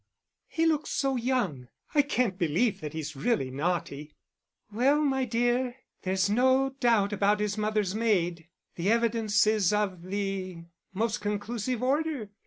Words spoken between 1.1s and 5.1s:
young. I can't believe that he's really very naughty." "Well,